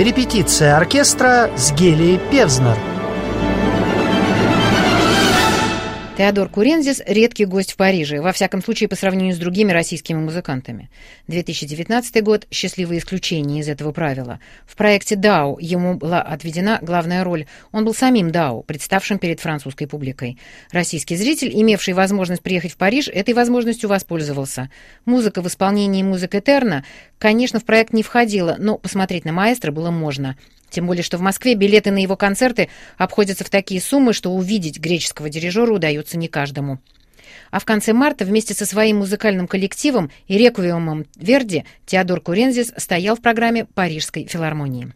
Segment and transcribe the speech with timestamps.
[0.00, 2.78] Репетиция оркестра с Гелией Певзнер–
[6.20, 10.90] Теодор Курензис– редкий гость в Париже, во всяком случае по сравнению с другими российскими музыкантами.
[11.28, 14.38] 2019 год– счастливое исключение из этого правила.
[14.66, 17.46] В проекте «Дау» ему была отведена главная роль.
[17.72, 20.36] Он был самим «Дау», представшим перед французской публикой.
[20.72, 24.68] Российский зритель, имевший возможность приехать в Париж, этой возможностью воспользовался.
[25.06, 26.84] Музыка в исполнении музык Этерна,
[27.18, 30.36] конечно, в проект не входила, но посмотреть на маэстро было можно.
[30.70, 34.78] Тем более, что в Москве билеты на его концерты обходятся в такие суммы, что увидеть
[34.78, 36.78] греческого дирижера удается не каждому.
[37.50, 43.16] А в конце марта вместе со своим музыкальным коллективом и реквиемом Верди Теодор Курензис стоял
[43.16, 44.92] в программе Парижской филармонии.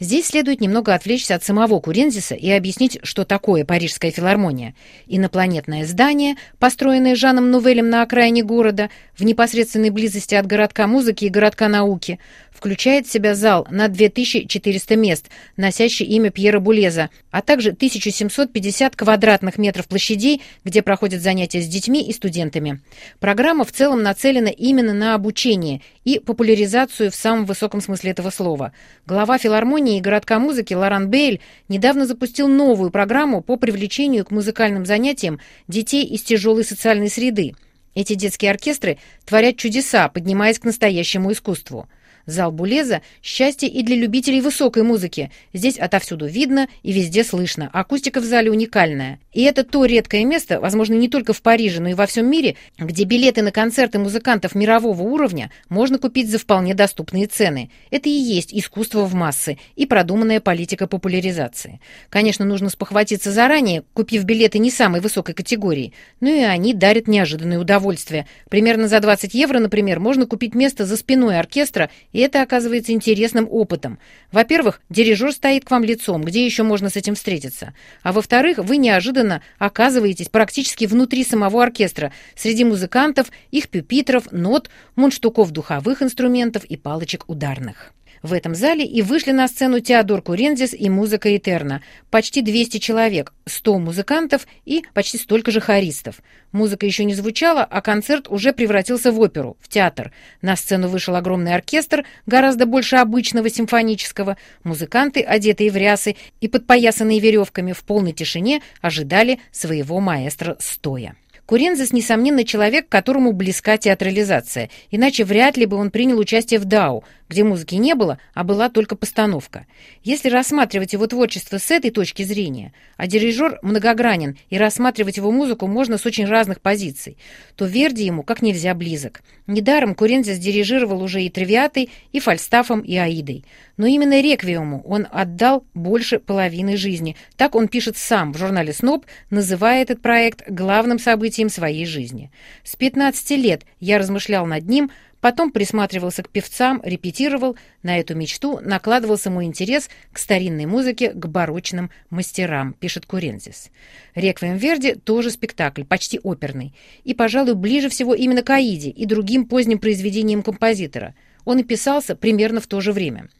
[0.00, 4.74] Здесь следует немного отвлечься от самого Курензиса и объяснить, что такое Парижская филармония.
[5.06, 11.28] Инопланетное здание, построенное Жаном Нувелем на окраине города, в непосредственной близости от городка музыки и
[11.28, 12.18] городка науки,
[12.50, 19.58] включает в себя зал на 2400 мест, носящий имя Пьера Булеза, а также 1750 квадратных
[19.58, 22.80] метров площадей, где проходят занятия с детьми и студентами.
[23.20, 28.72] Программа в целом нацелена именно на обучение и популяризацию в самом высоком смысле этого слова.
[29.06, 34.86] Глава филармонии и городка музыки Лоран Бейль недавно запустил новую программу по привлечению к музыкальным
[34.86, 37.54] занятиям детей из тяжелой социальной среды.
[37.94, 41.88] Эти детские оркестры творят чудеса, поднимаясь к настоящему искусству.
[42.26, 45.30] Зал Булеза– счастье и для любителей высокой музыки.
[45.52, 47.68] Здесь отовсюду видно и везде слышно.
[47.72, 49.20] Акустика в зале уникальная.
[49.34, 52.56] И это то редкое место, возможно, не только в Париже, но и во всем мире,
[52.78, 57.70] где билеты на концерты музыкантов мирового уровня можно купить за вполне доступные цены.
[57.90, 61.80] Это и есть искусство в массы и продуманная политика популяризации.
[62.08, 67.58] Конечно, нужно спохватиться заранее, купив билеты не самой высокой категории, но и они дарят неожиданное
[67.58, 68.26] удовольствие.
[68.48, 73.48] Примерно за 20 евро, например, можно купить место за спиной оркестра и это оказывается интересным
[73.50, 73.98] опытом.
[74.30, 77.74] Во-первых, дирижер стоит к вам лицом, где еще можно с этим встретиться.
[78.02, 79.23] А во-вторых, вы неожиданно
[79.58, 87.24] оказываетесь практически внутри самого оркестра, среди музыкантов, их пюпитров, нот, мундштуков духовых инструментов и палочек
[87.28, 87.92] ударных.
[88.24, 91.82] В этом зале и вышли на сцену Теодор Курензис и музыка Этерна.
[92.10, 96.22] Почти 200 человек, 100 музыкантов и почти столько же хористов.
[96.50, 100.10] Музыка еще не звучала, а концерт уже превратился в оперу, в театр.
[100.40, 104.38] На сцену вышел огромный оркестр, гораздо больше обычного симфонического.
[104.62, 111.14] Музыканты, одетые в рясы и подпоясанные веревками, в полной тишине ожидали своего маэстро стоя.
[111.46, 117.04] Курензис, несомненно, человек, которому близка театрализация, иначе вряд ли бы он принял участие в «Дау»,
[117.28, 119.66] где музыки не было, а была только постановка.
[120.02, 125.66] Если рассматривать его творчество с этой точки зрения, а дирижер многогранен, и рассматривать его музыку
[125.66, 127.16] можно с очень разных позиций,
[127.56, 129.22] то Верди ему как нельзя близок.
[129.46, 133.44] Недаром Курензис дирижировал уже и «Травиатой», и «Фальстафом», и «Аидой».
[133.76, 137.16] Но именно «Реквиему» он отдал больше половины жизни.
[137.36, 142.30] Так он пишет сам в журнале «Сноб», называя этот проект главным событием своей жизни.
[142.62, 144.90] С 15 лет я размышлял над ним,
[145.24, 147.56] Потом присматривался к певцам, репетировал.
[147.82, 153.70] На эту мечту накладывался мой интерес к старинной музыке, к барочным мастерам, пишет Курензис.
[154.14, 156.74] «Реквием Верди» тоже спектакль, почти оперный.
[157.04, 161.14] И, пожалуй, ближе всего именно к «Аиде» и другим поздним произведениям композитора.
[161.46, 163.30] Он и писался примерно в то же время.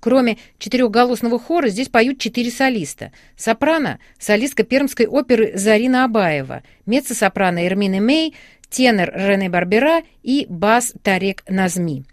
[0.00, 3.12] Кроме четырехголосного хора здесь поют четыре солиста.
[3.36, 8.34] Сопрано– солистка пермской оперы Зарина Абаева, меццо-сопрано Эрмина Мей,
[8.70, 12.04] тенор Рене Барбера и бас Тарек Назми.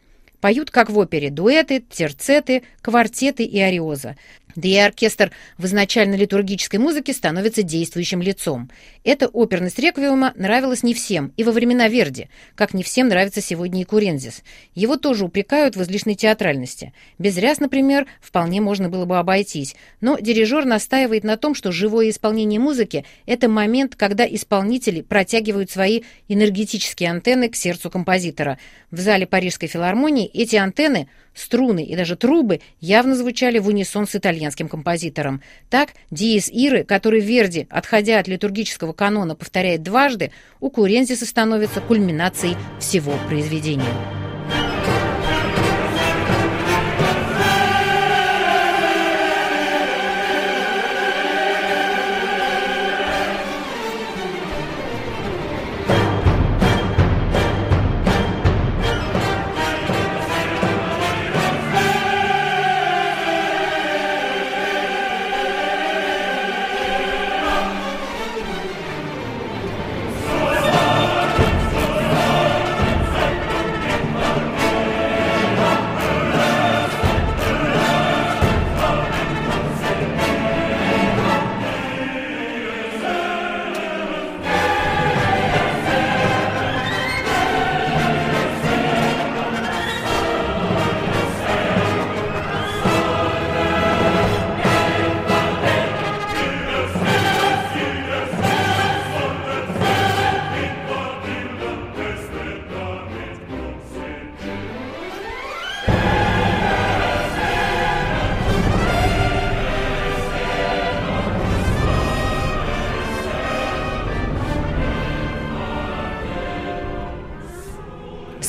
[0.41, 4.15] Поют, как в опере, дуэты, терцеты, квартеты и ариоза.
[4.55, 8.69] Да и оркестр в изначально литургической музыке становится действующим лицом.
[9.03, 13.81] Эта оперность реквиема нравилась не всем, и во времена Верди, как не всем нравится сегодня
[13.81, 14.43] и Курензис.
[14.73, 16.93] Его тоже упрекают в излишней театральности.
[17.19, 22.09] Без ряс, например, вполне можно было бы обойтись, но дирижер настаивает на том, что живое
[22.09, 28.57] исполнение музыки— это момент, когда исполнители протягивают свои энергетические антенны к сердцу композитора.
[28.89, 34.15] В зале Парижской филармонии эти антенны— Струны и даже трубы явно звучали в унисон с
[34.15, 35.41] итальянским композитором.
[35.69, 42.57] Так, диез Иры, который Верди, отходя от литургического канона, повторяет дважды, у Курензиса становится кульминацией
[42.79, 44.24] всего произведения.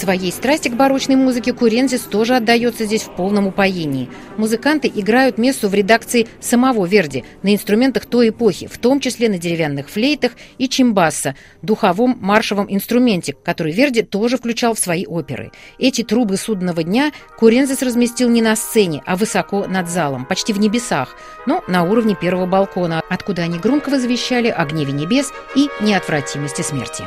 [0.06, 4.08] Своей страсти к барочной музыке Курензис тоже отдается здесь в полном упоении.
[4.36, 9.36] Музыканты играют мессу в редакции самого Верди на инструментах той эпохи, в том числе на
[9.36, 15.50] деревянных флейтах и чимбасса, духовом маршевом инструменте, который Верди тоже включал в свои оперы.
[15.80, 20.60] Эти трубы судного дня Курензис разместил не на сцене, а высоко над залом, почти в
[20.60, 21.16] небесах,
[21.46, 27.02] но на уровне первого балкона, откуда они громко возвещали о гневе небес и неотвратимости смерти.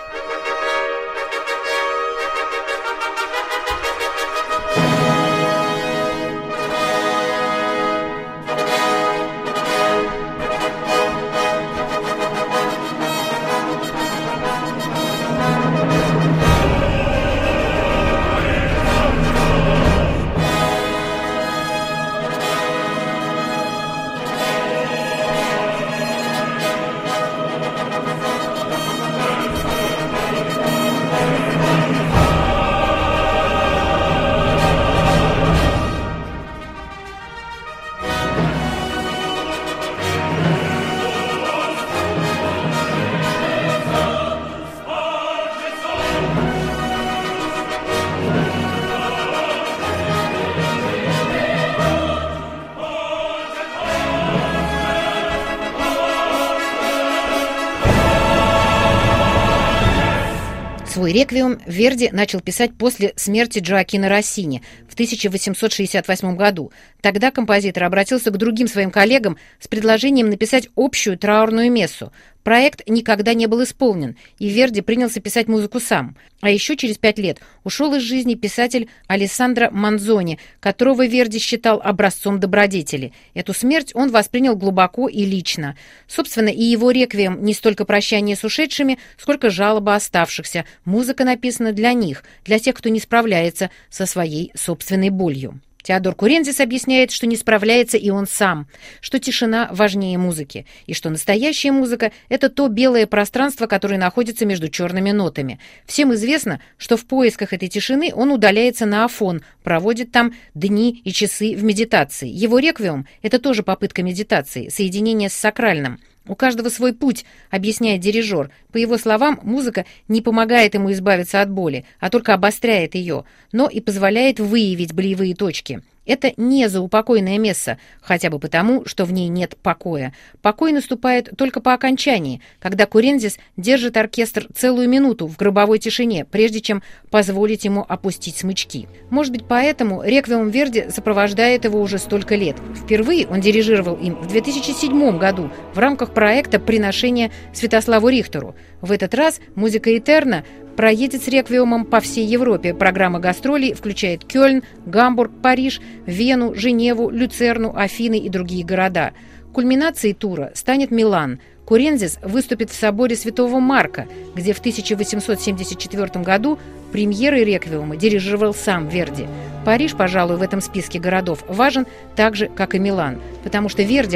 [60.99, 66.73] Свой реквием Верди начал писать после смерти Джоакина Россини в 1868 году.
[66.99, 72.11] Тогда композитор обратился к другим своим коллегам с предложением написать общую траурную мессу.
[72.43, 76.15] Проект никогда не был исполнен, и Верди принялся писать музыку сам.
[76.41, 82.39] А еще через пять лет ушел из жизни писатель Алессандро Манзони, которого Верди считал образцом
[82.39, 83.13] добродетели.
[83.33, 85.75] Эту смерть он воспринял глубоко и лично.
[86.07, 90.65] Собственно, и его реквием не столько прощание с ушедшими, сколько жалоба оставшихся.
[90.85, 95.59] Музыка написана для них, для тех, кто не справляется со своей собственной болью.
[95.81, 98.67] Теодор Курензис объясняет, что не справляется и он сам,
[98.99, 104.67] что тишина важнее музыки, и что настоящая музыка— это то белое пространство, которое находится между
[104.67, 105.59] черными нотами.
[105.85, 111.13] Всем известно, что в поисках этой тишины он удаляется на Афон, проводит там дни и
[111.13, 112.27] часы в медитации.
[112.27, 115.99] Его реквиум— это тоже попытка медитации, соединение с сакральным.
[116.27, 118.51] У каждого свой путь, объясняет дирижер.
[118.71, 123.67] По его словам, музыка не помогает ему избавиться от боли, а только обостряет ее, но
[123.67, 125.81] и позволяет выявить болевые точки.
[126.09, 130.11] Это не заупокойное место, хотя бы потому, что в ней нет покоя.
[130.41, 136.61] Покой наступает только по окончании, когда Курензис держит оркестр целую минуту в гробовой тишине, прежде
[136.61, 138.87] чем позволить ему опустить смычки.
[139.11, 142.57] Может быть, поэтому реквием Верди сопровождает его уже столько лет.
[142.75, 148.55] Впервые он дирижировал им в 2007 году в рамках проекта «Приношение Святославу Рихтеру».
[148.81, 150.43] В этот раз музыка Этерна
[150.79, 152.73] проедет с реквиемом по всей Европе.
[152.73, 159.11] Программа гастролей включает Кёльн, Гамбург, Париж, Вену, Женеву, Люцерну, Афины и другие города.
[159.53, 161.41] Кульминацией тура станет Милан.
[161.65, 166.57] Курензис выступит в соборе Святого Марка, где в 1874 году
[166.93, 169.27] премьерой реквиема дирижировал сам Верди.
[169.65, 174.15] Париж, пожалуй, в этом списке городов важен так же, как и Милан, потому что Верди